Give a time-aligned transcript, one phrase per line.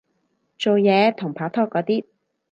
[0.57, 2.05] 做嘢同拍拖嗰啲